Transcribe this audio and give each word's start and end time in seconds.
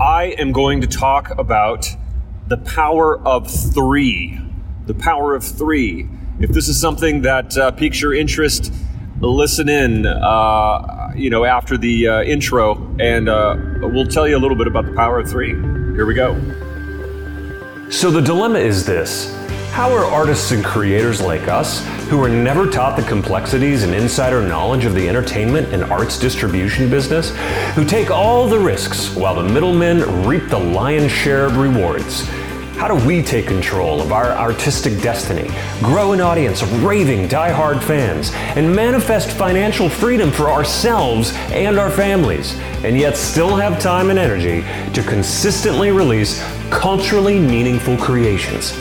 I 0.00 0.34
am 0.38 0.52
going 0.52 0.80
to 0.80 0.86
talk 0.86 1.30
about 1.38 1.86
the 2.48 2.56
power 2.56 3.18
of 3.26 3.50
three. 3.50 4.38
The 4.86 4.94
power 4.94 5.34
of 5.34 5.44
three. 5.44 6.08
If 6.40 6.50
this 6.50 6.68
is 6.68 6.80
something 6.80 7.22
that 7.22 7.56
uh, 7.56 7.70
piques 7.72 8.00
your 8.00 8.14
interest, 8.14 8.72
listen 9.20 9.68
in. 9.68 10.06
Uh, 10.06 11.12
you 11.14 11.28
know, 11.28 11.44
after 11.44 11.76
the 11.76 12.08
uh, 12.08 12.22
intro, 12.22 12.74
and 12.98 13.28
uh, 13.28 13.56
we'll 13.82 14.06
tell 14.06 14.26
you 14.26 14.36
a 14.36 14.40
little 14.40 14.56
bit 14.56 14.66
about 14.66 14.86
the 14.86 14.94
power 14.94 15.20
of 15.20 15.28
three. 15.28 15.50
Here 15.50 16.06
we 16.06 16.14
go. 16.14 16.34
So 17.90 18.10
the 18.10 18.22
dilemma 18.22 18.60
is 18.60 18.86
this. 18.86 19.41
How 19.72 19.90
are 19.94 20.04
artists 20.04 20.50
and 20.50 20.62
creators 20.62 21.22
like 21.22 21.48
us, 21.48 21.82
who 22.10 22.18
were 22.18 22.28
never 22.28 22.68
taught 22.68 22.94
the 22.94 23.02
complexities 23.04 23.84
and 23.84 23.94
insider 23.94 24.46
knowledge 24.46 24.84
of 24.84 24.94
the 24.94 25.08
entertainment 25.08 25.72
and 25.72 25.82
arts 25.84 26.18
distribution 26.18 26.90
business, 26.90 27.34
who 27.74 27.82
take 27.82 28.10
all 28.10 28.46
the 28.46 28.58
risks 28.58 29.14
while 29.14 29.34
the 29.34 29.50
middlemen 29.50 30.26
reap 30.26 30.50
the 30.50 30.58
lion's 30.58 31.10
share 31.10 31.46
of 31.46 31.56
rewards? 31.56 32.28
How 32.76 32.86
do 32.86 33.06
we 33.06 33.22
take 33.22 33.46
control 33.46 34.02
of 34.02 34.12
our 34.12 34.32
artistic 34.32 35.00
destiny, 35.00 35.48
grow 35.80 36.12
an 36.12 36.20
audience 36.20 36.60
of 36.60 36.84
raving, 36.84 37.28
die-hard 37.28 37.82
fans, 37.82 38.30
and 38.34 38.76
manifest 38.76 39.30
financial 39.30 39.88
freedom 39.88 40.30
for 40.30 40.50
ourselves 40.50 41.32
and 41.50 41.78
our 41.78 41.90
families, 41.90 42.58
and 42.84 42.98
yet 42.98 43.16
still 43.16 43.56
have 43.56 43.80
time 43.80 44.10
and 44.10 44.18
energy 44.18 44.66
to 44.92 45.02
consistently 45.02 45.90
release 45.90 46.44
culturally 46.68 47.40
meaningful 47.40 47.96
creations? 47.96 48.76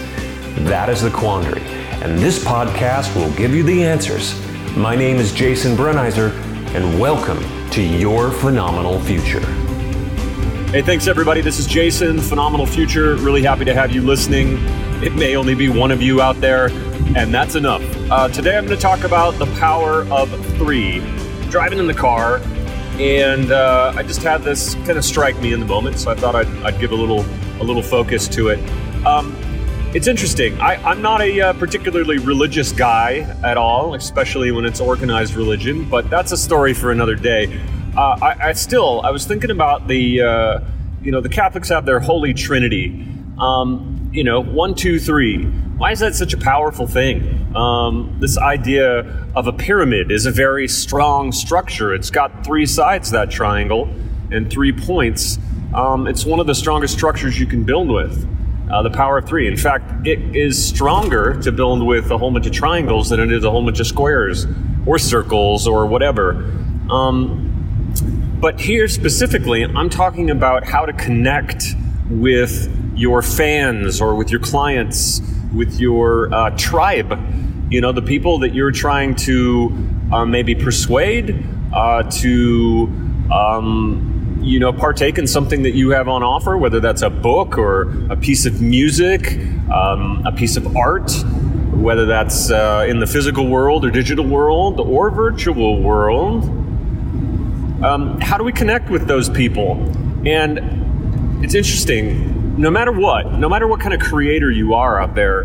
That 0.60 0.90
is 0.90 1.02
the 1.02 1.10
quandary, 1.10 1.62
and 2.04 2.20
this 2.20 2.44
podcast 2.44 3.16
will 3.16 3.32
give 3.36 3.56
you 3.56 3.64
the 3.64 3.84
answers. 3.84 4.36
My 4.76 4.96
name 4.96 5.16
is 5.16 5.34
Jason 5.34 5.78
Brenizer, 5.78 6.34
and 6.76 7.00
welcome 7.00 7.40
to 7.72 7.82
your 7.82 8.32
phenomenal 8.32 9.00
future. 9.00 9.40
Hey, 10.72 10.82
thanks 10.82 11.08
everybody. 11.08 11.40
This 11.40 11.58
is 11.58 11.66
Jason, 11.66 12.20
Phenomenal 12.20 12.66
Future. 12.66 13.16
Really 13.16 13.42
happy 13.42 13.64
to 13.64 13.74
have 13.74 13.92
you 13.92 14.02
listening. 14.02 14.58
It 15.02 15.16
may 15.16 15.38
only 15.38 15.56
be 15.56 15.70
one 15.70 15.90
of 15.90 16.02
you 16.02 16.22
out 16.22 16.40
there, 16.42 16.68
and 17.16 17.34
that's 17.34 17.56
enough. 17.56 17.82
Uh, 18.12 18.28
today 18.28 18.58
I'm 18.58 18.66
going 18.66 18.78
to 18.78 18.82
talk 18.82 19.06
about 19.06 19.32
the 19.40 19.48
power 19.58 20.06
of 20.12 20.30
three. 20.58 21.00
Driving 21.50 21.80
in 21.80 21.88
the 21.88 21.94
car, 21.94 22.42
and 23.00 23.54
uh, 23.54 23.94
I 23.96 24.04
just 24.04 24.22
had 24.22 24.44
this 24.44 24.76
kind 24.76 24.92
of 24.92 25.06
strike 25.06 25.40
me 25.40 25.54
in 25.54 25.62
the 25.62 25.66
moment, 25.66 25.98
so 25.98 26.12
I 26.12 26.16
thought 26.16 26.36
I'd, 26.36 26.48
I'd 26.64 26.80
give 26.80 26.92
a 26.92 26.96
little 26.96 27.26
a 27.62 27.64
little 27.64 27.82
focus 27.82 28.28
to 28.30 28.50
it. 28.50 28.60
Um, 29.06 29.34
it's 29.94 30.08
interesting. 30.08 30.58
I, 30.62 30.76
am 30.90 31.02
not 31.02 31.22
a 31.22 31.42
uh, 31.42 31.54
particularly 31.54 32.18
religious 32.18 32.72
guy 32.72 33.20
at 33.44 33.58
all, 33.58 33.94
especially 33.94 34.50
when 34.52 34.64
it's 34.64 34.80
organized 34.80 35.34
religion, 35.34 35.84
but 35.90 36.10
that's 36.10 36.32
a 36.32 36.38
story 36.38 36.74
for 36.74 36.92
another 36.92 37.16
day. 37.16 37.62
Uh, 37.98 38.18
I, 38.22 38.36
I, 38.50 38.54
still, 38.54 39.02
I 39.02 39.12
was 39.12 39.26
thinking 39.26 39.52
about 39.52 39.90
the, 39.90 40.22
uh, 40.22 40.60
you 41.02 41.12
know, 41.12 41.20
the 41.20 41.28
Catholics 41.28 41.68
have 41.68 41.86
their 41.86 42.00
Holy 42.00 42.34
Trinity. 42.34 43.06
Um, 43.38 44.10
you 44.14 44.24
know, 44.24 44.42
one, 44.42 44.76
two, 44.76 44.98
three. 44.98 45.44
Why 45.44 45.92
is 45.92 46.00
that 46.00 46.16
such 46.16 46.34
a 46.34 46.38
powerful 46.38 46.88
thing? 46.88 47.54
Um, 47.54 48.16
this 48.22 48.38
idea 48.38 49.00
of 49.36 49.48
a 49.48 49.54
pyramid 49.54 50.10
is 50.10 50.26
a 50.26 50.32
very 50.32 50.70
strong 50.70 51.34
structure. 51.34 51.94
It's 51.94 52.10
got 52.10 52.46
three 52.46 52.66
sides, 52.66 53.12
that 53.12 53.30
triangle, 53.30 53.94
and 54.32 54.50
three 54.50 54.72
points. 54.72 55.38
Um, 55.74 56.08
it's 56.08 56.26
one 56.26 56.40
of 56.40 56.48
the 56.48 56.56
strongest 56.56 56.94
structures 56.94 57.38
you 57.38 57.46
can 57.46 57.66
build 57.66 57.90
with 57.90 58.26
uh, 58.72 58.82
the 58.82 58.90
power 58.90 59.18
of 59.18 59.28
three. 59.28 59.48
In 59.48 59.58
fact, 59.58 60.08
it 60.08 60.36
is 60.36 60.64
stronger 60.64 61.40
to 61.42 61.52
build 61.52 61.86
with 61.86 62.10
a 62.12 62.18
whole 62.18 62.32
bunch 62.32 62.46
of 62.46 62.54
triangles 62.54 63.10
than 63.10 63.20
it 63.20 63.32
is 63.32 63.44
a 63.44 63.52
whole 63.52 63.64
bunch 63.64 63.80
of 63.80 63.88
squares 63.88 64.46
or 64.86 64.98
circles 64.98 65.68
or 65.68 65.86
whatever. 65.86 66.52
Um, 66.90 67.48
but 68.40 68.60
here 68.60 68.88
specifically, 68.88 69.64
I'm 69.64 69.90
talking 69.90 70.30
about 70.30 70.64
how 70.64 70.86
to 70.86 70.94
connect 70.94 71.64
with 72.10 72.70
your 72.96 73.22
fans 73.22 74.02
or 74.02 74.16
with 74.16 74.32
your 74.32 74.40
clients, 74.40 75.22
with 75.54 75.80
your 75.80 76.34
uh, 76.34 76.50
tribe. 76.58 77.20
You 77.72 77.82
know, 77.82 77.92
the 77.92 78.02
people 78.02 78.40
that 78.40 78.54
you're 78.54 78.72
trying 78.72 79.16
to 79.18 79.88
uh, 80.12 80.26
maybe 80.26 80.56
persuade 80.56 81.46
uh, 81.74 82.04
to. 82.04 82.90
Um, 83.32 84.11
you 84.42 84.60
know, 84.60 84.74
partake 84.74 85.18
in 85.18 85.28
something 85.28 85.64
that 85.64 85.72
you 85.72 85.92
have 85.92 86.08
on 86.08 86.24
offer, 86.24 86.58
whether 86.58 86.80
that's 86.80 87.02
a 87.02 87.10
book 87.10 87.58
or 87.58 87.84
a 88.12 88.18
piece 88.18 88.46
of 88.46 88.62
music, 88.62 89.38
um, 89.72 90.24
a 90.26 90.32
piece 90.32 90.58
of 90.58 90.76
art, 90.76 91.12
whether 91.74 92.06
that's 92.06 92.52
uh, 92.52 92.86
in 92.88 93.00
the 93.00 93.08
physical 93.08 93.48
world 93.48 93.86
or 93.86 93.92
digital 93.92 94.26
world 94.26 94.80
or 94.80 95.12
virtual 95.12 95.82
world. 95.82 96.44
Um, 97.84 98.20
how 98.20 98.38
do 98.38 98.44
we 98.44 98.52
connect 98.52 98.90
with 98.90 99.08
those 99.08 99.30
people? 99.30 99.74
And 100.26 101.44
it's 101.44 101.56
interesting, 101.56 102.60
no 102.60 102.70
matter 102.70 102.92
what, 102.92 103.34
no 103.34 103.50
matter 103.50 103.68
what 103.68 103.80
kind 103.80 103.94
of 103.94 104.00
creator 104.00 104.52
you 104.52 104.74
are 104.74 105.02
out 105.02 105.16
there, 105.16 105.44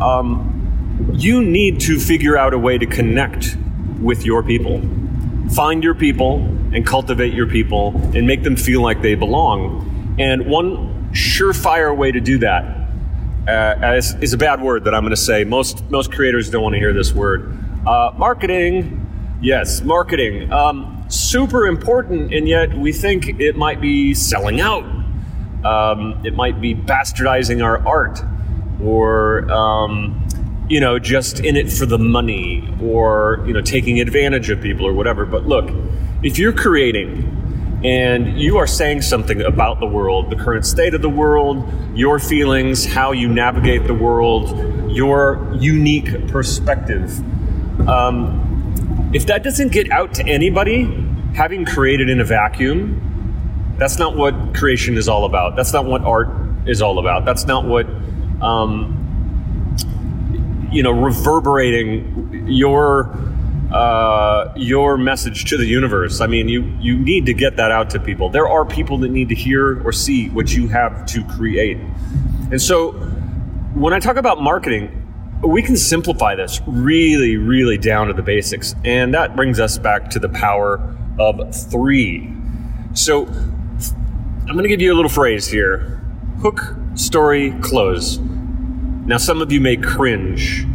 um, 0.00 0.52
you 1.12 1.42
need 1.42 1.80
to 1.80 1.98
figure 1.98 2.36
out 2.36 2.54
a 2.54 2.58
way 2.58 2.78
to 2.78 2.86
connect 2.86 3.56
with 4.00 4.24
your 4.24 4.42
people. 4.42 4.82
Find 5.52 5.84
your 5.84 5.94
people, 5.94 6.55
and 6.76 6.86
cultivate 6.86 7.32
your 7.32 7.46
people 7.46 7.98
and 8.14 8.26
make 8.26 8.42
them 8.42 8.54
feel 8.54 8.82
like 8.82 9.00
they 9.00 9.14
belong. 9.14 10.16
And 10.18 10.46
one 10.46 11.10
surefire 11.12 11.96
way 11.96 12.12
to 12.12 12.20
do 12.20 12.36
that 12.38 12.64
uh, 13.48 13.94
is, 13.96 14.14
is, 14.16 14.34
a 14.34 14.36
bad 14.36 14.60
word 14.60 14.84
that 14.84 14.94
I'm 14.94 15.02
going 15.02 15.10
to 15.10 15.16
say. 15.16 15.42
Most 15.42 15.88
most 15.90 16.12
creators 16.12 16.50
don't 16.50 16.62
want 16.62 16.74
to 16.74 16.78
hear 16.78 16.92
this 16.92 17.14
word. 17.14 17.58
Uh, 17.86 18.12
marketing, 18.16 19.38
yes, 19.40 19.80
marketing. 19.80 20.52
Um, 20.52 21.06
super 21.08 21.66
important, 21.66 22.34
and 22.34 22.46
yet 22.46 22.76
we 22.76 22.92
think 22.92 23.40
it 23.40 23.56
might 23.56 23.80
be 23.80 24.12
selling 24.12 24.60
out. 24.60 24.84
Um, 25.64 26.20
it 26.26 26.34
might 26.34 26.60
be 26.60 26.74
bastardizing 26.74 27.64
our 27.64 27.86
art, 27.86 28.20
or 28.82 29.50
um, 29.50 30.28
you 30.68 30.80
know, 30.80 30.98
just 30.98 31.40
in 31.40 31.56
it 31.56 31.72
for 31.72 31.86
the 31.86 31.98
money, 31.98 32.68
or 32.82 33.42
you 33.46 33.54
know, 33.54 33.62
taking 33.62 33.98
advantage 34.00 34.50
of 34.50 34.60
people, 34.60 34.86
or 34.86 34.92
whatever. 34.92 35.24
But 35.24 35.46
look 35.46 35.70
if 36.26 36.40
you're 36.40 36.52
creating 36.52 37.80
and 37.84 38.36
you 38.40 38.56
are 38.56 38.66
saying 38.66 39.00
something 39.00 39.42
about 39.42 39.78
the 39.78 39.86
world, 39.86 40.28
the 40.28 40.34
current 40.34 40.66
state 40.66 40.92
of 40.92 41.00
the 41.00 41.08
world, 41.08 41.64
your 41.96 42.18
feelings, 42.18 42.84
how 42.84 43.12
you 43.12 43.28
navigate 43.28 43.86
the 43.86 43.94
world, 43.94 44.90
your 44.90 45.48
unique 45.56 46.26
perspective. 46.26 47.16
Um, 47.88 49.10
if 49.14 49.26
that 49.26 49.44
doesn't 49.44 49.70
get 49.70 49.88
out 49.92 50.14
to 50.14 50.26
anybody, 50.26 50.82
having 51.36 51.64
created 51.64 52.08
in 52.08 52.20
a 52.20 52.24
vacuum, 52.24 53.00
that's 53.78 53.96
not 53.96 54.16
what 54.16 54.34
creation 54.52 54.96
is 54.96 55.08
all 55.08 55.26
about. 55.26 55.54
That's 55.54 55.72
not 55.72 55.84
what 55.84 56.02
art 56.02 56.28
is 56.66 56.82
all 56.82 56.98
about. 56.98 57.24
That's 57.24 57.46
not 57.46 57.66
what, 57.66 57.86
um, 58.42 58.94
you 60.72 60.82
know, 60.82 60.90
reverberating 60.90 62.48
your 62.48 63.16
uh, 63.72 64.52
your 64.56 64.96
message 64.96 65.44
to 65.46 65.56
the 65.56 65.66
universe. 65.66 66.20
I 66.20 66.26
mean, 66.26 66.48
you 66.48 66.64
you 66.80 66.96
need 66.96 67.26
to 67.26 67.34
get 67.34 67.56
that 67.56 67.70
out 67.70 67.90
to 67.90 68.00
people. 68.00 68.30
There 68.30 68.48
are 68.48 68.64
people 68.64 68.98
that 68.98 69.10
need 69.10 69.28
to 69.30 69.34
hear 69.34 69.82
or 69.84 69.92
see 69.92 70.28
what 70.28 70.54
you 70.54 70.68
have 70.68 71.06
to 71.06 71.24
create. 71.24 71.78
And 72.50 72.62
so, 72.62 72.92
when 73.74 73.92
I 73.92 73.98
talk 73.98 74.16
about 74.16 74.40
marketing, 74.40 75.02
we 75.42 75.62
can 75.62 75.76
simplify 75.76 76.34
this 76.34 76.60
really, 76.66 77.36
really 77.36 77.76
down 77.76 78.06
to 78.06 78.12
the 78.12 78.22
basics, 78.22 78.74
and 78.84 79.12
that 79.14 79.34
brings 79.34 79.58
us 79.58 79.78
back 79.78 80.10
to 80.10 80.18
the 80.18 80.28
power 80.28 80.96
of 81.18 81.54
three. 81.54 82.32
So, 82.94 83.26
I'm 83.26 84.52
going 84.52 84.62
to 84.62 84.68
give 84.68 84.80
you 84.80 84.92
a 84.92 84.96
little 84.96 85.10
phrase 85.10 85.48
here: 85.48 86.00
hook, 86.40 86.76
story, 86.94 87.52
close. 87.62 88.18
Now, 88.18 89.18
some 89.18 89.42
of 89.42 89.50
you 89.50 89.60
may 89.60 89.76
cringe 89.76 90.66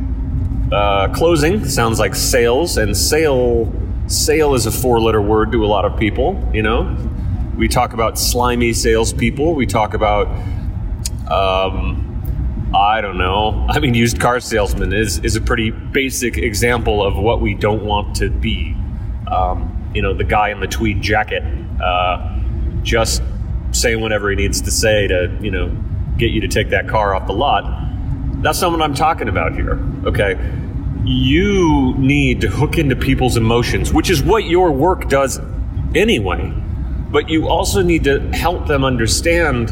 uh, 0.71 1.09
closing 1.09 1.65
sounds 1.65 1.99
like 1.99 2.15
sales, 2.15 2.77
and 2.77 2.95
sale 2.95 3.71
sale 4.07 4.53
is 4.55 4.65
a 4.65 4.71
four-letter 4.71 5.21
word 5.21 5.51
to 5.51 5.65
a 5.65 5.67
lot 5.67 5.85
of 5.85 5.97
people. 5.97 6.49
You 6.53 6.61
know, 6.61 6.97
we 7.57 7.67
talk 7.67 7.93
about 7.93 8.17
slimy 8.17 8.73
salespeople. 8.73 9.53
We 9.53 9.65
talk 9.65 9.93
about 9.93 10.27
um, 11.29 12.71
I 12.73 13.01
don't 13.01 13.17
know. 13.17 13.65
I 13.69 13.79
mean, 13.79 13.93
used 13.93 14.19
car 14.19 14.39
salesman 14.39 14.93
is 14.93 15.19
is 15.19 15.35
a 15.35 15.41
pretty 15.41 15.71
basic 15.71 16.37
example 16.37 17.03
of 17.03 17.17
what 17.17 17.41
we 17.41 17.53
don't 17.53 17.85
want 17.85 18.15
to 18.17 18.29
be. 18.29 18.73
Um, 19.29 19.91
you 19.93 20.01
know, 20.01 20.13
the 20.13 20.23
guy 20.23 20.49
in 20.49 20.61
the 20.61 20.67
tweed 20.67 21.01
jacket, 21.01 21.43
uh, 21.83 22.39
just 22.81 23.21
saying 23.71 23.99
whatever 23.99 24.29
he 24.29 24.37
needs 24.37 24.61
to 24.61 24.71
say 24.71 25.07
to 25.07 25.37
you 25.41 25.51
know 25.51 25.67
get 26.17 26.31
you 26.31 26.39
to 26.41 26.47
take 26.47 26.69
that 26.69 26.87
car 26.87 27.13
off 27.13 27.27
the 27.27 27.33
lot. 27.33 27.89
That's 28.41 28.61
not 28.61 28.71
what 28.71 28.81
I'm 28.81 28.95
talking 28.95 29.27
about 29.27 29.53
here. 29.53 29.77
Okay 30.05 30.60
you 31.03 31.95
need 31.97 32.41
to 32.41 32.47
hook 32.47 32.77
into 32.77 32.95
people's 32.95 33.37
emotions, 33.37 33.93
which 33.93 34.09
is 34.09 34.21
what 34.21 34.43
your 34.45 34.71
work 34.71 35.09
does 35.09 35.39
anyway. 35.95 36.53
But 37.09 37.29
you 37.29 37.47
also 37.47 37.81
need 37.81 38.03
to 38.05 38.19
help 38.31 38.67
them 38.67 38.83
understand 38.83 39.69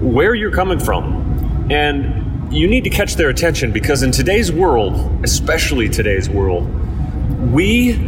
where 0.00 0.34
you're 0.34 0.52
coming 0.52 0.78
from. 0.78 1.68
And 1.70 2.52
you 2.52 2.68
need 2.68 2.84
to 2.84 2.90
catch 2.90 3.14
their 3.16 3.30
attention 3.30 3.72
because 3.72 4.02
in 4.02 4.12
today's 4.12 4.52
world, 4.52 5.24
especially 5.24 5.88
today's 5.88 6.28
world, 6.28 6.68
we 7.52 7.98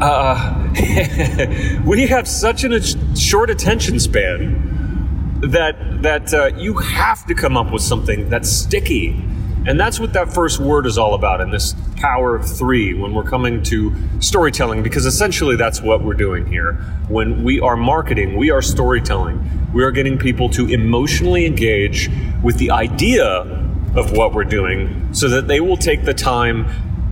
uh, 0.00 1.82
we 1.86 2.06
have 2.06 2.28
such 2.28 2.64
a 2.64 2.80
short 3.16 3.50
attention 3.50 3.98
span 3.98 5.40
that 5.40 6.02
that 6.02 6.34
uh, 6.34 6.46
you 6.56 6.74
have 6.74 7.24
to 7.26 7.34
come 7.34 7.56
up 7.56 7.72
with 7.72 7.82
something 7.82 8.28
that's 8.28 8.50
sticky, 8.50 9.22
and 9.66 9.80
that's 9.80 9.98
what 9.98 10.12
that 10.12 10.32
first 10.32 10.60
word 10.60 10.86
is 10.86 10.96
all 10.96 11.14
about 11.14 11.40
in 11.40 11.50
this 11.50 11.74
power 11.96 12.36
of 12.36 12.48
three 12.48 12.94
when 12.94 13.12
we're 13.12 13.24
coming 13.24 13.62
to 13.64 13.92
storytelling, 14.20 14.82
because 14.82 15.06
essentially 15.06 15.56
that's 15.56 15.82
what 15.82 16.04
we're 16.04 16.14
doing 16.14 16.46
here. 16.46 16.74
When 17.08 17.42
we 17.42 17.60
are 17.60 17.76
marketing, 17.76 18.36
we 18.36 18.50
are 18.50 18.62
storytelling. 18.62 19.72
We 19.72 19.82
are 19.82 19.90
getting 19.90 20.18
people 20.18 20.48
to 20.50 20.68
emotionally 20.68 21.46
engage 21.46 22.08
with 22.44 22.58
the 22.58 22.70
idea 22.70 23.24
of 23.96 24.12
what 24.12 24.34
we're 24.34 24.44
doing 24.44 25.12
so 25.12 25.28
that 25.30 25.48
they 25.48 25.60
will 25.60 25.76
take 25.76 26.04
the 26.04 26.14
time 26.14 26.66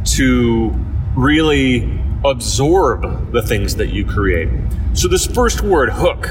to 0.05 0.73
really 1.17 2.01
absorb 2.25 3.33
the 3.33 3.43
things 3.43 3.75
that 3.77 3.89
you 3.89 4.05
create. 4.05 4.49
So, 4.93 5.09
this 5.09 5.27
first 5.27 5.63
word, 5.63 5.91
hook, 5.91 6.31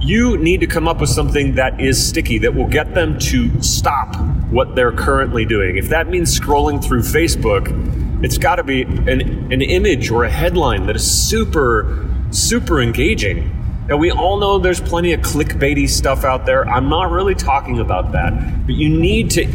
you 0.00 0.36
need 0.36 0.60
to 0.60 0.66
come 0.66 0.86
up 0.86 1.00
with 1.00 1.08
something 1.08 1.54
that 1.54 1.80
is 1.80 2.06
sticky, 2.06 2.38
that 2.38 2.54
will 2.54 2.68
get 2.68 2.94
them 2.94 3.18
to 3.20 3.62
stop 3.62 4.14
what 4.50 4.74
they're 4.74 4.92
currently 4.92 5.44
doing. 5.44 5.76
If 5.76 5.88
that 5.88 6.08
means 6.08 6.38
scrolling 6.38 6.82
through 6.84 7.00
Facebook, 7.00 8.24
it's 8.24 8.38
got 8.38 8.56
to 8.56 8.64
be 8.64 8.82
an, 8.82 9.52
an 9.52 9.62
image 9.62 10.10
or 10.10 10.24
a 10.24 10.30
headline 10.30 10.86
that 10.86 10.96
is 10.96 11.28
super, 11.28 12.08
super 12.30 12.80
engaging. 12.80 13.52
Now, 13.88 13.96
we 13.96 14.10
all 14.10 14.38
know 14.38 14.58
there's 14.58 14.80
plenty 14.80 15.12
of 15.12 15.20
clickbaity 15.20 15.88
stuff 15.88 16.24
out 16.24 16.46
there. 16.46 16.68
I'm 16.68 16.88
not 16.88 17.10
really 17.10 17.34
talking 17.34 17.78
about 17.78 18.12
that. 18.12 18.66
But 18.66 18.74
you 18.74 18.88
need 18.88 19.30
to 19.32 19.46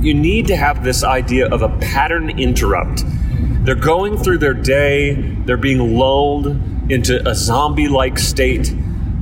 you 0.00 0.14
need 0.14 0.46
to 0.46 0.56
have 0.56 0.84
this 0.84 1.02
idea 1.02 1.48
of 1.48 1.62
a 1.62 1.68
pattern 1.78 2.30
interrupt. 2.30 3.02
They're 3.64 3.74
going 3.74 4.16
through 4.16 4.38
their 4.38 4.54
day, 4.54 5.14
they're 5.14 5.56
being 5.56 5.98
lulled 5.98 6.46
into 6.90 7.26
a 7.28 7.34
zombie 7.34 7.88
like 7.88 8.18
state 8.18 8.72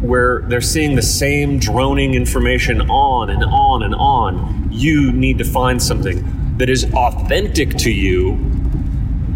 where 0.01 0.43
they're 0.43 0.61
seeing 0.61 0.95
the 0.95 1.03
same 1.03 1.59
droning 1.59 2.15
information 2.15 2.83
on 2.91 3.31
and 3.31 3.43
on 3.43 3.83
and 3.83 3.95
on. 3.95 4.56
You 4.77 5.11
need 5.11 5.39
to 5.39 5.45
find 5.45 5.83
something 5.83 6.59
that 6.59 6.69
is 6.69 6.85
authentic 6.93 7.71
to 7.79 7.91
you 7.91 8.37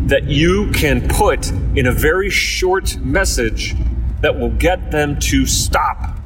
that 0.04 0.25
you 0.25 0.70
can 0.72 1.08
put 1.08 1.50
in 1.50 1.87
a 1.87 1.92
very 1.92 2.28
short 2.28 2.98
message 2.98 3.75
that 4.20 4.38
will 4.38 4.50
get 4.50 4.90
them 4.90 5.19
to 5.19 5.46
stop. 5.46 6.19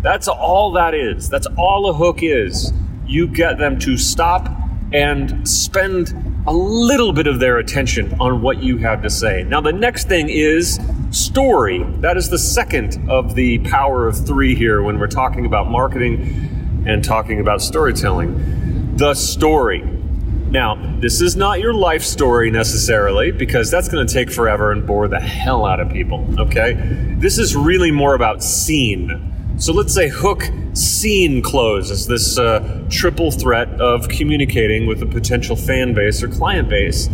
That's 0.00 0.28
all 0.28 0.72
that 0.72 0.94
is. 0.94 1.28
That's 1.28 1.46
all 1.58 1.90
a 1.90 1.92
hook 1.92 2.22
is 2.22 2.72
you 3.06 3.26
get 3.26 3.58
them 3.58 3.78
to 3.80 3.98
stop 3.98 4.48
and 4.94 5.46
spend 5.46 6.14
a 6.46 6.52
little 6.52 7.12
bit 7.12 7.26
of 7.26 7.40
their 7.40 7.58
attention 7.58 8.16
on 8.18 8.40
what 8.40 8.62
you 8.62 8.78
have 8.78 9.02
to 9.02 9.10
say. 9.10 9.42
Now, 9.42 9.60
the 9.60 9.74
next 9.74 10.08
thing 10.08 10.30
is 10.30 10.80
story. 11.10 11.82
That 12.00 12.16
is 12.16 12.30
the 12.30 12.38
second 12.38 13.10
of 13.10 13.34
the 13.34 13.58
power 13.58 14.08
of 14.08 14.26
three 14.26 14.54
here 14.54 14.82
when 14.82 14.98
we're 14.98 15.06
talking 15.06 15.44
about 15.44 15.68
marketing 15.68 16.57
and 16.88 17.04
talking 17.04 17.40
about 17.40 17.62
storytelling. 17.62 18.96
The 18.96 19.14
story. 19.14 19.82
Now, 20.50 20.76
this 21.00 21.20
is 21.20 21.36
not 21.36 21.60
your 21.60 21.74
life 21.74 22.02
story 22.02 22.50
necessarily 22.50 23.30
because 23.30 23.70
that's 23.70 23.88
going 23.88 24.06
to 24.06 24.12
take 24.12 24.30
forever 24.30 24.72
and 24.72 24.86
bore 24.86 25.06
the 25.06 25.20
hell 25.20 25.66
out 25.66 25.78
of 25.78 25.90
people, 25.90 26.26
okay? 26.40 26.72
This 27.18 27.38
is 27.38 27.54
really 27.54 27.90
more 27.90 28.14
about 28.14 28.42
scene 28.42 29.28
so 29.58 29.72
let's 29.72 29.92
say 29.92 30.08
hook 30.08 30.48
scene 30.72 31.42
close 31.42 31.90
is 31.90 32.06
this 32.06 32.38
uh, 32.38 32.84
triple 32.90 33.32
threat 33.32 33.68
of 33.80 34.08
communicating 34.08 34.86
with 34.86 35.02
a 35.02 35.06
potential 35.06 35.56
fan 35.56 35.94
base 35.94 36.22
or 36.22 36.28
client 36.28 36.68
base. 36.68 37.08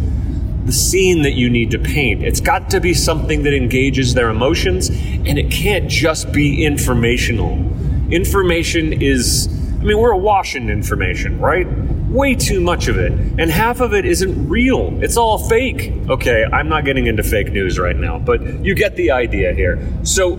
The 0.66 0.72
scene 0.72 1.22
that 1.22 1.32
you 1.32 1.48
need 1.48 1.70
to 1.70 1.78
paint. 1.78 2.22
It's 2.22 2.40
got 2.40 2.68
to 2.70 2.80
be 2.80 2.92
something 2.92 3.44
that 3.44 3.54
engages 3.54 4.12
their 4.12 4.28
emotions, 4.28 4.90
and 4.90 5.38
it 5.38 5.50
can't 5.50 5.88
just 5.88 6.32
be 6.32 6.66
informational. 6.66 7.52
Information 8.10 8.92
is, 8.92 9.48
mean, 9.86 9.98
we're 9.98 10.12
awash 10.12 10.54
in 10.54 10.70
information, 10.70 11.38
right? 11.38 11.66
Way 12.08 12.34
too 12.34 12.60
much 12.60 12.88
of 12.88 12.96
it. 12.98 13.12
And 13.12 13.50
half 13.50 13.80
of 13.80 13.92
it 13.92 14.04
isn't 14.04 14.48
real. 14.48 15.02
It's 15.02 15.16
all 15.16 15.38
fake. 15.38 15.92
Okay, 16.08 16.44
I'm 16.44 16.68
not 16.68 16.84
getting 16.84 17.06
into 17.06 17.22
fake 17.22 17.52
news 17.52 17.78
right 17.78 17.96
now, 17.96 18.18
but 18.18 18.42
you 18.64 18.74
get 18.74 18.96
the 18.96 19.10
idea 19.10 19.52
here. 19.52 19.86
So, 20.02 20.36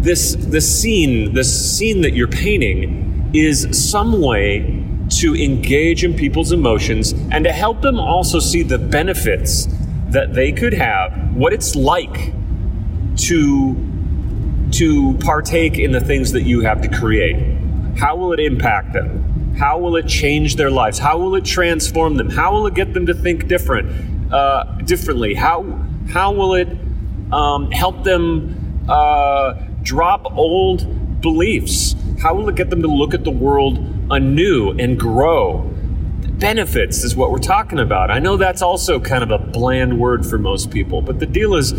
this 0.00 0.34
this 0.38 0.80
scene, 0.80 1.32
this 1.34 1.76
scene 1.76 2.00
that 2.02 2.12
you're 2.12 2.28
painting, 2.28 3.30
is 3.34 3.68
some 3.72 4.20
way 4.20 4.84
to 5.20 5.34
engage 5.34 6.04
in 6.04 6.14
people's 6.14 6.52
emotions 6.52 7.12
and 7.30 7.44
to 7.44 7.52
help 7.52 7.80
them 7.82 7.98
also 7.98 8.38
see 8.38 8.62
the 8.62 8.78
benefits 8.78 9.68
that 10.08 10.34
they 10.34 10.52
could 10.52 10.74
have, 10.74 11.34
what 11.34 11.52
it's 11.52 11.74
like 11.74 12.32
to 13.16 13.76
to 14.72 15.16
partake 15.18 15.78
in 15.78 15.92
the 15.92 16.00
things 16.00 16.32
that 16.32 16.42
you 16.42 16.60
have 16.60 16.80
to 16.80 16.88
create. 16.88 17.36
How 17.96 18.16
will 18.16 18.32
it 18.32 18.40
impact 18.40 18.92
them? 18.92 19.54
How 19.58 19.78
will 19.78 19.96
it 19.96 20.08
change 20.08 20.56
their 20.56 20.70
lives? 20.70 20.98
How 20.98 21.18
will 21.18 21.34
it 21.34 21.44
transform 21.44 22.16
them? 22.16 22.30
How 22.30 22.52
will 22.52 22.66
it 22.66 22.74
get 22.74 22.94
them 22.94 23.06
to 23.06 23.14
think 23.14 23.48
different, 23.48 24.32
uh, 24.32 24.64
differently? 24.84 25.34
How 25.34 25.62
how 26.10 26.32
will 26.32 26.54
it 26.54 26.68
um, 27.32 27.70
help 27.70 28.02
them 28.04 28.84
uh, 28.88 29.54
drop 29.82 30.36
old 30.36 31.20
beliefs? 31.20 31.94
How 32.20 32.34
will 32.34 32.48
it 32.48 32.56
get 32.56 32.70
them 32.70 32.82
to 32.82 32.88
look 32.88 33.14
at 33.14 33.24
the 33.24 33.30
world 33.30 33.78
anew 34.10 34.70
and 34.78 34.98
grow? 34.98 35.70
Benefits 36.38 37.04
is 37.04 37.14
what 37.14 37.30
we're 37.30 37.38
talking 37.38 37.78
about. 37.78 38.10
I 38.10 38.18
know 38.18 38.36
that's 38.36 38.62
also 38.62 38.98
kind 38.98 39.22
of 39.22 39.30
a 39.30 39.38
bland 39.38 39.98
word 39.98 40.26
for 40.26 40.38
most 40.38 40.70
people, 40.70 41.02
but 41.02 41.20
the 41.20 41.26
deal 41.26 41.54
is, 41.54 41.72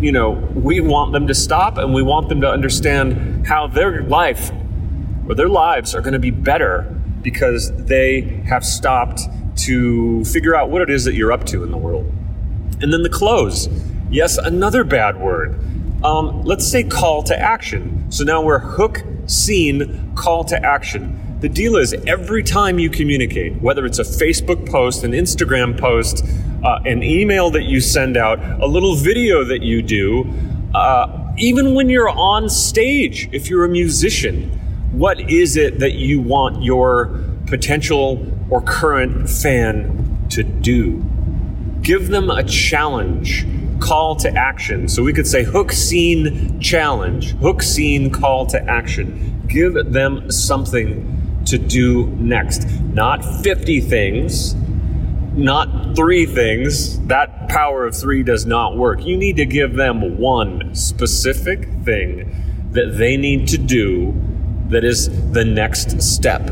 you 0.00 0.10
know, 0.10 0.32
we 0.54 0.80
want 0.80 1.12
them 1.12 1.26
to 1.28 1.34
stop 1.34 1.78
and 1.78 1.94
we 1.94 2.02
want 2.02 2.28
them 2.28 2.40
to 2.40 2.48
understand 2.48 3.46
how 3.46 3.66
their 3.66 4.02
life 4.02 4.50
or 5.28 5.34
their 5.34 5.48
lives 5.48 5.94
are 5.94 6.00
going 6.00 6.12
to 6.12 6.18
be 6.18 6.30
better 6.30 6.82
because 7.22 7.72
they 7.86 8.20
have 8.46 8.64
stopped 8.64 9.22
to 9.56 10.24
figure 10.26 10.54
out 10.54 10.70
what 10.70 10.82
it 10.82 10.90
is 10.90 11.04
that 11.04 11.14
you're 11.14 11.32
up 11.32 11.44
to 11.46 11.64
in 11.64 11.70
the 11.70 11.76
world. 11.76 12.10
And 12.80 12.92
then 12.92 13.02
the 13.02 13.08
close. 13.08 13.68
Yes, 14.10 14.36
another 14.36 14.84
bad 14.84 15.18
word. 15.18 15.58
Um, 16.04 16.42
let's 16.44 16.66
say 16.66 16.84
call 16.84 17.22
to 17.24 17.38
action. 17.38 18.04
So 18.10 18.24
now 18.24 18.42
we're 18.42 18.58
hook, 18.58 19.02
scene, 19.26 20.12
call 20.14 20.44
to 20.44 20.62
action. 20.64 21.20
The 21.40 21.48
deal 21.48 21.76
is 21.76 21.94
every 22.06 22.42
time 22.42 22.78
you 22.78 22.90
communicate, 22.90 23.60
whether 23.60 23.86
it's 23.86 23.98
a 23.98 24.04
Facebook 24.04 24.68
post, 24.70 25.04
an 25.04 25.12
Instagram 25.12 25.78
post, 25.78 26.24
uh, 26.62 26.80
an 26.84 27.02
email 27.02 27.50
that 27.50 27.64
you 27.64 27.80
send 27.80 28.16
out, 28.16 28.38
a 28.60 28.66
little 28.66 28.94
video 28.94 29.44
that 29.44 29.62
you 29.62 29.82
do, 29.82 30.30
uh, 30.74 31.32
even 31.36 31.74
when 31.74 31.88
you're 31.88 32.08
on 32.08 32.48
stage, 32.48 33.28
if 33.32 33.48
you're 33.48 33.64
a 33.64 33.68
musician, 33.68 34.60
what 34.98 35.28
is 35.28 35.56
it 35.56 35.80
that 35.80 35.94
you 35.94 36.20
want 36.20 36.62
your 36.62 37.18
potential 37.46 38.24
or 38.48 38.62
current 38.62 39.28
fan 39.28 40.26
to 40.30 40.44
do? 40.44 41.04
Give 41.82 42.08
them 42.08 42.30
a 42.30 42.44
challenge 42.44 43.44
call 43.80 44.14
to 44.16 44.30
action. 44.30 44.86
So 44.86 45.02
we 45.02 45.12
could 45.12 45.26
say 45.26 45.42
hook 45.42 45.72
scene 45.72 46.60
challenge, 46.60 47.32
hook 47.38 47.60
scene 47.60 48.10
call 48.10 48.46
to 48.46 48.62
action. 48.70 49.42
Give 49.48 49.74
them 49.74 50.30
something 50.30 51.42
to 51.46 51.58
do 51.58 52.06
next. 52.06 52.64
Not 52.92 53.24
50 53.42 53.80
things, 53.80 54.54
not 55.34 55.96
three 55.96 56.24
things. 56.24 57.00
That 57.06 57.48
power 57.48 57.84
of 57.84 57.96
three 57.96 58.22
does 58.22 58.46
not 58.46 58.76
work. 58.76 59.04
You 59.04 59.16
need 59.16 59.36
to 59.36 59.44
give 59.44 59.74
them 59.74 60.18
one 60.18 60.72
specific 60.76 61.68
thing 61.84 62.70
that 62.70 62.96
they 62.96 63.16
need 63.16 63.48
to 63.48 63.58
do 63.58 64.33
that 64.68 64.84
is 64.84 65.08
the 65.32 65.44
next 65.44 66.00
step. 66.02 66.50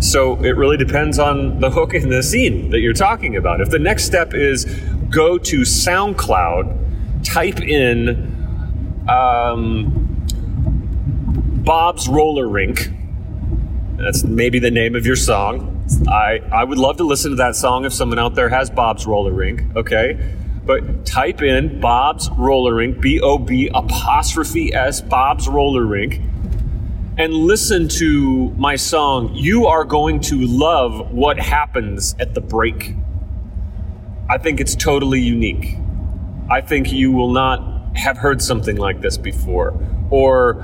So 0.00 0.36
it 0.44 0.56
really 0.56 0.76
depends 0.76 1.18
on 1.18 1.60
the 1.60 1.70
hook 1.70 1.94
in 1.94 2.10
the 2.10 2.22
scene 2.22 2.70
that 2.70 2.80
you're 2.80 2.92
talking 2.92 3.36
about. 3.36 3.60
If 3.60 3.70
the 3.70 3.78
next 3.78 4.04
step 4.04 4.34
is 4.34 4.64
go 5.10 5.38
to 5.38 5.60
SoundCloud, 5.60 7.24
type 7.24 7.60
in 7.60 9.06
um, 9.08 9.92
Bob's 11.64 12.08
Roller 12.08 12.48
Rink. 12.48 12.90
That's 13.96 14.24
maybe 14.24 14.58
the 14.58 14.70
name 14.70 14.94
of 14.94 15.06
your 15.06 15.16
song. 15.16 15.72
I, 16.08 16.42
I 16.52 16.64
would 16.64 16.78
love 16.78 16.98
to 16.98 17.04
listen 17.04 17.30
to 17.30 17.36
that 17.36 17.56
song 17.56 17.84
if 17.84 17.92
someone 17.94 18.18
out 18.18 18.34
there 18.34 18.48
has 18.48 18.68
Bob's 18.68 19.06
Roller 19.06 19.32
Rink, 19.32 19.62
okay? 19.76 20.18
But 20.64 21.06
type 21.06 21.42
in 21.42 21.80
Bob's 21.80 22.28
Roller 22.30 22.74
Rink, 22.74 23.00
B 23.00 23.20
O 23.20 23.38
B 23.38 23.70
apostrophe 23.72 24.74
S, 24.74 25.00
Bob's 25.00 25.48
Roller 25.48 25.86
Rink, 25.86 26.20
and 27.18 27.32
listen 27.32 27.88
to 27.88 28.50
my 28.56 28.76
song. 28.76 29.34
You 29.34 29.66
are 29.66 29.84
going 29.84 30.20
to 30.20 30.46
love 30.46 31.12
what 31.12 31.38
happens 31.38 32.14
at 32.18 32.34
the 32.34 32.40
break. 32.40 32.94
I 34.28 34.38
think 34.38 34.60
it's 34.60 34.74
totally 34.74 35.20
unique. 35.20 35.78
I 36.50 36.60
think 36.60 36.92
you 36.92 37.12
will 37.12 37.30
not 37.30 37.96
have 37.96 38.18
heard 38.18 38.42
something 38.42 38.76
like 38.76 39.00
this 39.00 39.16
before. 39.16 39.74
Or 40.10 40.54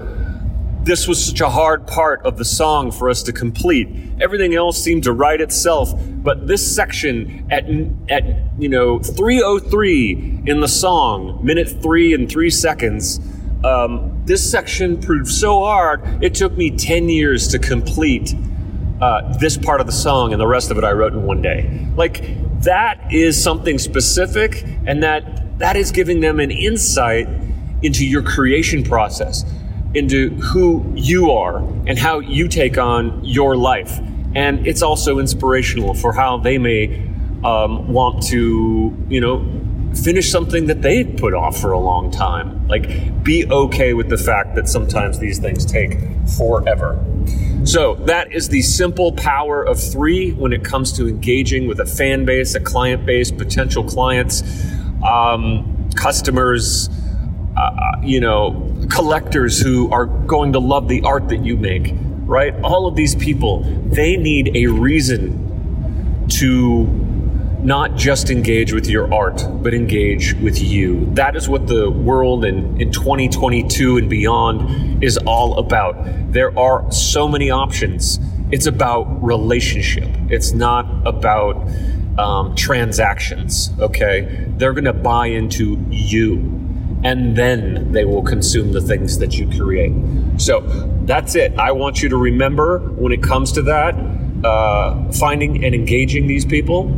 this 0.82 1.08
was 1.08 1.24
such 1.24 1.40
a 1.40 1.48
hard 1.48 1.86
part 1.86 2.20
of 2.26 2.36
the 2.36 2.44
song 2.44 2.90
for 2.90 3.08
us 3.08 3.22
to 3.22 3.32
complete. 3.32 3.88
Everything 4.20 4.54
else 4.54 4.82
seemed 4.82 5.04
to 5.04 5.12
write 5.12 5.40
itself, 5.40 5.94
but 6.22 6.48
this 6.48 6.74
section 6.74 7.46
at 7.50 7.64
at 8.10 8.24
you 8.58 8.68
know 8.68 8.98
303 8.98 10.42
in 10.46 10.60
the 10.60 10.68
song, 10.68 11.38
minute 11.42 11.68
three 11.82 12.12
and 12.12 12.28
three 12.28 12.50
seconds. 12.50 13.20
Um, 13.64 14.22
this 14.24 14.48
section 14.48 15.00
proved 15.00 15.28
so 15.28 15.60
hard. 15.64 16.02
It 16.22 16.34
took 16.34 16.56
me 16.56 16.76
10 16.76 17.08
years 17.08 17.48
to 17.48 17.58
complete 17.58 18.34
uh, 19.00 19.36
this 19.38 19.56
part 19.56 19.80
of 19.80 19.86
the 19.86 19.92
song, 19.92 20.32
and 20.32 20.40
the 20.40 20.46
rest 20.46 20.70
of 20.70 20.78
it 20.78 20.84
I 20.84 20.92
wrote 20.92 21.12
in 21.12 21.24
one 21.24 21.42
day. 21.42 21.86
Like 21.96 22.22
that 22.62 23.12
is 23.12 23.40
something 23.42 23.78
specific, 23.78 24.64
and 24.86 25.02
that 25.02 25.58
that 25.58 25.76
is 25.76 25.90
giving 25.90 26.20
them 26.20 26.40
an 26.40 26.50
insight 26.50 27.28
into 27.82 28.06
your 28.06 28.22
creation 28.22 28.84
process 28.84 29.44
into 29.94 30.30
who 30.36 30.84
you 30.94 31.30
are 31.30 31.58
and 31.86 31.98
how 31.98 32.20
you 32.20 32.48
take 32.48 32.78
on 32.78 33.24
your 33.24 33.56
life. 33.56 33.98
And 34.34 34.66
it's 34.66 34.82
also 34.82 35.18
inspirational 35.18 35.94
for 35.94 36.12
how 36.12 36.38
they 36.38 36.56
may 36.58 37.06
um, 37.44 37.92
want 37.92 38.22
to, 38.28 38.96
you 39.08 39.20
know, 39.20 39.38
finish 39.94 40.30
something 40.30 40.66
that 40.66 40.82
they 40.82 41.04
put 41.04 41.34
off 41.34 41.60
for 41.60 41.72
a 41.72 41.78
long 41.78 42.10
time. 42.10 42.66
Like, 42.68 43.22
be 43.22 43.46
okay 43.50 43.94
with 43.94 44.08
the 44.08 44.16
fact 44.16 44.54
that 44.54 44.68
sometimes 44.68 45.18
these 45.18 45.38
things 45.38 45.64
take 45.64 45.98
forever. 46.36 47.04
So, 47.64 47.94
that 48.06 48.32
is 48.32 48.48
the 48.48 48.62
simple 48.62 49.12
power 49.12 49.62
of 49.62 49.80
three 49.80 50.32
when 50.32 50.52
it 50.52 50.64
comes 50.64 50.92
to 50.94 51.08
engaging 51.08 51.66
with 51.66 51.80
a 51.80 51.86
fan 51.86 52.24
base, 52.24 52.54
a 52.54 52.60
client 52.60 53.06
base, 53.06 53.30
potential 53.30 53.84
clients, 53.84 54.42
um, 55.06 55.90
customers, 55.94 56.88
uh, 57.56 57.70
you 58.02 58.20
know, 58.20 58.68
collectors 58.90 59.60
who 59.60 59.90
are 59.92 60.06
going 60.06 60.52
to 60.54 60.58
love 60.58 60.88
the 60.88 61.02
art 61.02 61.28
that 61.28 61.44
you 61.44 61.56
make, 61.56 61.92
right? 62.24 62.54
All 62.62 62.86
of 62.86 62.96
these 62.96 63.14
people, 63.14 63.62
they 63.90 64.16
need 64.16 64.56
a 64.56 64.66
reason 64.66 66.26
to 66.28 67.01
not 67.62 67.94
just 67.94 68.28
engage 68.28 68.72
with 68.72 68.86
your 68.86 69.12
art, 69.14 69.46
but 69.62 69.72
engage 69.72 70.34
with 70.34 70.60
you. 70.60 71.06
That 71.14 71.36
is 71.36 71.48
what 71.48 71.68
the 71.68 71.90
world 71.90 72.44
in, 72.44 72.80
in 72.80 72.90
2022 72.90 73.98
and 73.98 74.10
beyond 74.10 75.02
is 75.02 75.16
all 75.18 75.58
about. 75.58 75.94
There 76.32 76.56
are 76.58 76.90
so 76.90 77.28
many 77.28 77.50
options. 77.50 78.18
It's 78.50 78.66
about 78.66 79.22
relationship, 79.22 80.08
it's 80.28 80.52
not 80.52 80.86
about 81.06 81.68
um, 82.18 82.54
transactions, 82.54 83.70
okay? 83.78 84.46
They're 84.56 84.74
gonna 84.74 84.92
buy 84.92 85.28
into 85.28 85.82
you 85.88 86.38
and 87.04 87.36
then 87.36 87.90
they 87.92 88.04
will 88.04 88.22
consume 88.22 88.72
the 88.72 88.80
things 88.80 89.18
that 89.18 89.36
you 89.36 89.48
create. 89.56 89.92
So 90.36 90.60
that's 91.04 91.34
it. 91.34 91.58
I 91.58 91.72
want 91.72 92.02
you 92.02 92.08
to 92.08 92.16
remember 92.16 92.78
when 92.78 93.12
it 93.12 93.22
comes 93.22 93.52
to 93.52 93.62
that, 93.62 93.94
uh, 94.44 95.10
finding 95.12 95.64
and 95.64 95.74
engaging 95.74 96.26
these 96.26 96.44
people, 96.44 96.96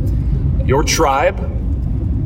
your 0.65 0.83
tribe, 0.83 1.39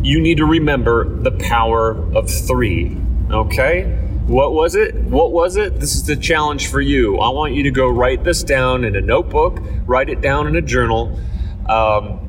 you 0.01 0.19
need 0.21 0.37
to 0.37 0.45
remember 0.45 1.09
the 1.09 1.31
power 1.31 1.91
of 2.15 2.29
three. 2.29 2.97
Okay? 3.31 3.83
What 4.27 4.53
was 4.53 4.75
it? 4.75 4.95
What 4.95 5.31
was 5.31 5.57
it? 5.57 5.79
This 5.79 5.95
is 5.95 6.05
the 6.05 6.15
challenge 6.15 6.67
for 6.67 6.79
you. 6.79 7.17
I 7.17 7.29
want 7.29 7.53
you 7.53 7.63
to 7.63 7.71
go 7.71 7.89
write 7.89 8.23
this 8.23 8.43
down 8.43 8.83
in 8.83 8.95
a 8.95 9.01
notebook, 9.01 9.59
write 9.85 10.09
it 10.09 10.21
down 10.21 10.47
in 10.47 10.55
a 10.55 10.61
journal. 10.61 11.19
Um, 11.67 12.25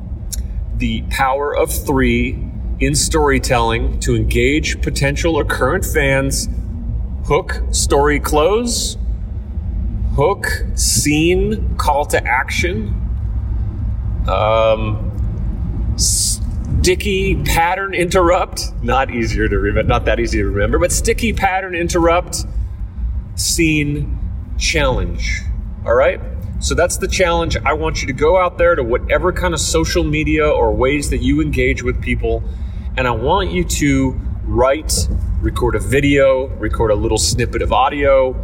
the 0.77 1.03
power 1.09 1.55
of 1.55 1.71
three 1.71 2.43
in 2.79 2.95
storytelling 2.95 3.99
to 3.99 4.15
engage 4.15 4.81
potential 4.81 5.35
or 5.35 5.45
current 5.45 5.85
fans. 5.85 6.49
Hook, 7.25 7.61
story 7.71 8.19
close. 8.19 8.97
Hook, 10.15 10.47
scene, 10.73 11.77
call 11.77 12.05
to 12.07 12.21
action. 12.27 12.97
Um, 14.27 15.10
sticky 16.01 17.35
pattern 17.43 17.93
interrupt. 17.93 18.71
Not 18.81 19.11
easier 19.11 19.47
to 19.47 19.57
remember, 19.57 19.87
not 19.87 20.05
that 20.05 20.19
easy 20.19 20.39
to 20.39 20.45
remember, 20.45 20.79
but 20.79 20.91
sticky 20.91 21.33
pattern 21.33 21.75
interrupt. 21.75 22.45
Scene 23.35 24.19
challenge. 24.57 25.41
All 25.85 25.93
right? 25.93 26.19
So 26.59 26.75
that's 26.75 26.97
the 26.97 27.07
challenge. 27.07 27.57
I 27.65 27.73
want 27.73 28.01
you 28.01 28.07
to 28.07 28.13
go 28.13 28.37
out 28.37 28.57
there 28.57 28.75
to 28.75 28.83
whatever 28.83 29.33
kind 29.33 29.53
of 29.53 29.59
social 29.59 30.03
media 30.03 30.47
or 30.47 30.73
ways 30.73 31.09
that 31.09 31.19
you 31.19 31.41
engage 31.41 31.81
with 31.81 32.01
people 32.01 32.43
and 32.97 33.07
I 33.07 33.11
want 33.11 33.51
you 33.51 33.63
to 33.63 34.19
write, 34.43 35.07
record 35.41 35.75
a 35.75 35.79
video, 35.79 36.47
record 36.57 36.91
a 36.91 36.95
little 36.95 37.17
snippet 37.17 37.61
of 37.61 37.71
audio, 37.71 38.35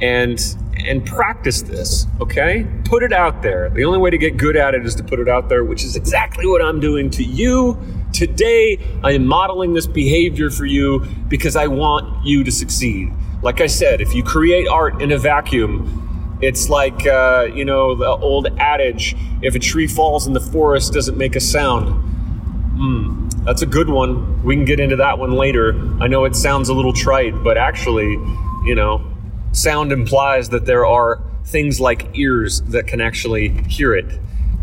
and 0.00 0.38
and 0.86 1.04
practice 1.04 1.62
this, 1.62 2.06
okay? 2.20 2.66
Put 2.84 3.02
it 3.02 3.12
out 3.12 3.42
there. 3.42 3.70
The 3.70 3.84
only 3.84 3.98
way 3.98 4.10
to 4.10 4.18
get 4.18 4.36
good 4.36 4.56
at 4.56 4.74
it 4.74 4.84
is 4.84 4.94
to 4.96 5.04
put 5.04 5.18
it 5.18 5.28
out 5.28 5.48
there, 5.48 5.64
which 5.64 5.84
is 5.84 5.96
exactly 5.96 6.46
what 6.46 6.62
I'm 6.62 6.80
doing 6.80 7.10
to 7.10 7.24
you. 7.24 7.78
Today, 8.12 8.78
I 9.02 9.12
am 9.12 9.26
modeling 9.26 9.74
this 9.74 9.86
behavior 9.86 10.50
for 10.50 10.66
you 10.66 11.00
because 11.28 11.56
I 11.56 11.66
want 11.66 12.24
you 12.24 12.44
to 12.44 12.52
succeed. 12.52 13.12
Like 13.42 13.60
I 13.60 13.66
said, 13.66 14.00
if 14.00 14.14
you 14.14 14.22
create 14.22 14.68
art 14.68 15.02
in 15.02 15.12
a 15.12 15.18
vacuum, 15.18 16.38
it's 16.40 16.68
like, 16.68 17.06
uh, 17.06 17.48
you 17.52 17.64
know, 17.64 17.94
the 17.94 18.08
old 18.08 18.48
adage 18.58 19.16
if 19.42 19.54
a 19.54 19.58
tree 19.58 19.86
falls 19.86 20.26
in 20.26 20.32
the 20.32 20.40
forest, 20.40 20.92
doesn't 20.92 21.18
make 21.18 21.36
a 21.36 21.40
sound. 21.40 21.88
Hmm 22.76 23.24
that's 23.44 23.60
a 23.60 23.66
good 23.66 23.90
one. 23.90 24.42
We 24.42 24.56
can 24.56 24.64
get 24.64 24.80
into 24.80 24.96
that 24.96 25.18
one 25.18 25.32
later. 25.32 25.74
I 26.00 26.06
know 26.06 26.24
it 26.24 26.34
sounds 26.34 26.70
a 26.70 26.74
little 26.74 26.94
trite, 26.94 27.44
but 27.44 27.58
actually, 27.58 28.12
you 28.64 28.74
know, 28.74 29.04
sound 29.54 29.92
implies 29.92 30.50
that 30.50 30.66
there 30.66 30.86
are 30.86 31.22
things 31.44 31.80
like 31.80 32.16
ears 32.16 32.60
that 32.62 32.86
can 32.86 33.00
actually 33.00 33.48
hear 33.64 33.94
it. 33.94 34.18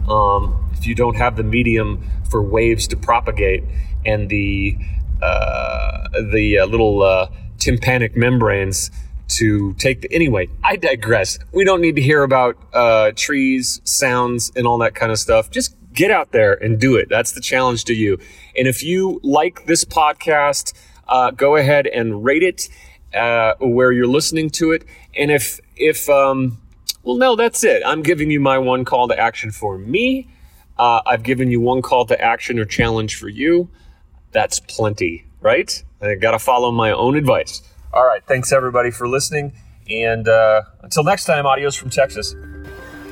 Um, 0.08 0.70
if 0.74 0.86
you 0.86 0.96
don't 0.96 1.16
have 1.16 1.36
the 1.36 1.44
medium 1.44 2.04
for 2.30 2.42
waves 2.42 2.88
to 2.88 2.98
propagate 2.98 3.64
and 4.06 4.30
the 4.30 4.78
uh, 5.22 6.08
the 6.32 6.60
uh, 6.60 6.66
little 6.66 7.04
uh, 7.04 7.28
tympanic 7.58 8.16
membranes 8.16 8.90
to 9.28 9.74
take 9.76 10.02
the 10.02 10.12
anyway 10.12 10.46
i 10.62 10.76
digress 10.76 11.40
we 11.54 11.64
don't 11.64 11.80
need 11.80 11.96
to 11.96 12.02
hear 12.02 12.24
about 12.24 12.58
uh, 12.74 13.12
trees 13.16 13.80
sounds 13.86 14.52
and 14.58 14.68
all 14.68 14.78
that 14.78 14.94
kind 14.94 15.10
of 15.10 15.18
stuff 15.18 15.50
just 15.50 15.74
get 15.94 16.12
out 16.12 16.32
there 16.32 16.54
and 16.64 16.80
do 16.80 16.96
it. 16.96 17.10
That's 17.10 17.32
the 17.34 17.42
challenge 17.42 17.86
to 17.86 17.94
you. 17.94 18.18
And 18.56 18.68
if 18.68 18.84
you 18.84 19.20
like 19.24 19.66
this 19.66 19.84
podcast, 19.84 20.74
uh, 21.08 21.32
go 21.32 21.56
ahead 21.56 21.88
and 21.88 22.24
rate 22.24 22.44
it 22.44 22.70
uh, 23.13 23.56
where 23.60 23.91
you're 23.91 24.08
listening 24.08 24.50
to 24.51 24.72
it. 24.72 24.86
And 25.15 25.32
if 25.32 25.60
if 25.75 26.10
um, 26.10 26.58
well, 27.03 27.18
no, 27.18 27.36
that's 27.36 27.63
it. 27.63 27.82
I'm 27.86 28.03
giving 28.03 28.32
you 28.32 28.39
my 28.39 28.58
one 28.58 28.86
call 28.86 29.08
to 29.08 29.20
action 29.20 29.51
for 29.51 29.77
me. 29.77 30.30
Uh, 30.77 31.01
I've 31.06 31.24
given 31.24 31.51
you 31.51 31.62
one 31.62 31.82
call 31.82 32.06
to 32.08 32.20
action 32.20 32.60
or 32.60 32.65
challenge 32.65 33.18
for 33.18 33.27
you. 33.27 33.70
That's 34.32 34.60
plenty, 34.60 35.25
right? 35.41 35.84
I 36.01 36.15
got 36.15 36.32
to 36.32 36.39
follow 36.39 36.72
my 36.72 36.91
own 36.91 37.15
advice. 37.15 37.62
All 37.94 38.06
right. 38.06 38.24
Thanks 38.25 38.51
everybody 38.51 38.89
for 38.89 39.08
listening. 39.08 39.53
And 39.89 40.27
uh, 40.27 40.62
until 40.82 41.03
next 41.03 41.25
time, 41.25 41.46
adios 41.46 41.75
from 41.75 41.89
Texas. 41.89 42.34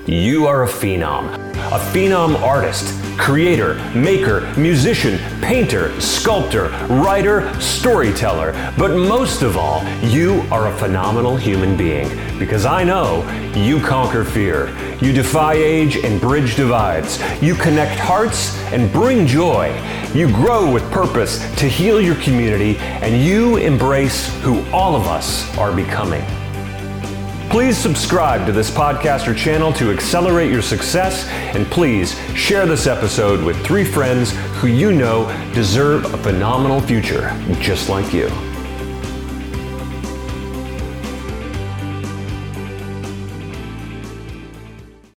You 0.09 0.47
are 0.47 0.63
a 0.63 0.67
phenom. 0.67 1.31
A 1.71 1.77
phenom 1.93 2.41
artist, 2.41 2.99
creator, 3.19 3.75
maker, 3.93 4.51
musician, 4.57 5.19
painter, 5.39 6.01
sculptor, 6.01 6.69
writer, 6.87 7.53
storyteller. 7.61 8.53
But 8.75 8.95
most 8.95 9.43
of 9.43 9.55
all, 9.55 9.87
you 9.99 10.47
are 10.51 10.67
a 10.67 10.77
phenomenal 10.79 11.37
human 11.37 11.77
being 11.77 12.09
because 12.39 12.65
I 12.65 12.83
know 12.83 13.21
you 13.55 13.79
conquer 13.79 14.23
fear. 14.23 14.75
You 14.99 15.13
defy 15.13 15.53
age 15.53 15.97
and 15.97 16.19
bridge 16.19 16.55
divides. 16.55 17.21
You 17.39 17.53
connect 17.53 17.99
hearts 17.99 18.57
and 18.73 18.91
bring 18.91 19.27
joy. 19.27 19.79
You 20.15 20.27
grow 20.33 20.73
with 20.73 20.91
purpose 20.91 21.37
to 21.57 21.69
heal 21.69 22.01
your 22.01 22.15
community 22.15 22.77
and 22.77 23.23
you 23.23 23.57
embrace 23.57 24.27
who 24.41 24.65
all 24.71 24.95
of 24.95 25.05
us 25.05 25.55
are 25.55 25.71
becoming. 25.71 26.25
Please 27.49 27.75
subscribe 27.75 28.45
to 28.45 28.51
this 28.51 28.69
podcast 28.69 29.27
or 29.27 29.33
channel 29.33 29.73
to 29.73 29.91
accelerate 29.91 30.51
your 30.51 30.61
success, 30.61 31.25
and 31.55 31.65
please 31.71 32.13
share 32.35 32.67
this 32.67 32.85
episode 32.85 33.43
with 33.43 33.59
three 33.65 33.83
friends 33.83 34.33
who 34.57 34.67
you 34.67 34.91
know 34.91 35.25
deserve 35.55 36.05
a 36.13 36.17
phenomenal 36.19 36.79
future 36.79 37.35
just 37.59 37.89
like 37.89 38.13
you. 38.13 38.48